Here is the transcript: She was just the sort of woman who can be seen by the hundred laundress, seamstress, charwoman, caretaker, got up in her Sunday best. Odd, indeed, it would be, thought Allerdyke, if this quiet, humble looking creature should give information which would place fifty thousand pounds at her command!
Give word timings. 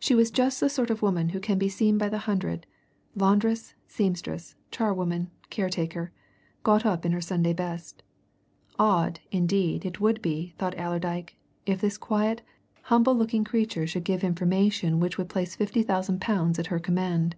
She 0.00 0.14
was 0.14 0.30
just 0.30 0.60
the 0.60 0.70
sort 0.70 0.88
of 0.88 1.02
woman 1.02 1.28
who 1.28 1.38
can 1.38 1.58
be 1.58 1.68
seen 1.68 1.98
by 1.98 2.08
the 2.08 2.20
hundred 2.24 2.66
laundress, 3.14 3.74
seamstress, 3.86 4.54
charwoman, 4.70 5.30
caretaker, 5.50 6.10
got 6.62 6.86
up 6.86 7.04
in 7.04 7.12
her 7.12 7.20
Sunday 7.20 7.52
best. 7.52 8.02
Odd, 8.78 9.20
indeed, 9.30 9.84
it 9.84 10.00
would 10.00 10.22
be, 10.22 10.54
thought 10.56 10.74
Allerdyke, 10.78 11.36
if 11.66 11.82
this 11.82 11.98
quiet, 11.98 12.40
humble 12.84 13.14
looking 13.14 13.44
creature 13.44 13.86
should 13.86 14.04
give 14.04 14.24
information 14.24 15.00
which 15.00 15.18
would 15.18 15.28
place 15.28 15.54
fifty 15.54 15.82
thousand 15.82 16.22
pounds 16.22 16.58
at 16.58 16.68
her 16.68 16.78
command! 16.78 17.36